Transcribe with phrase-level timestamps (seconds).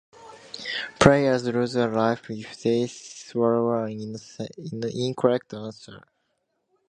[0.99, 4.15] Players lose a life if they swallow an
[4.91, 6.01] incorrect answer.